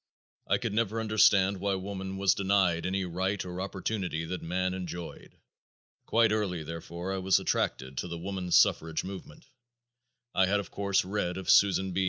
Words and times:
I 0.47 0.57
could 0.57 0.73
never 0.73 0.99
understand 0.99 1.59
why 1.59 1.75
woman 1.75 2.17
was 2.17 2.33
denied 2.33 2.87
any 2.87 3.05
right 3.05 3.45
or 3.45 3.61
opportunity 3.61 4.25
that 4.25 4.41
man 4.41 4.73
enjoyed. 4.73 5.37
Quite 6.07 6.31
early, 6.31 6.63
therefore, 6.63 7.13
I 7.13 7.19
was 7.19 7.37
attracted 7.39 7.99
to 7.99 8.07
the 8.07 8.17
woman 8.17 8.49
suffrage 8.51 9.03
movement. 9.03 9.45
I 10.33 10.47
had 10.47 10.59
of 10.59 10.71
course 10.71 11.05
read 11.05 11.37
of 11.37 11.51
Susan 11.51 11.91
B. 11.91 11.99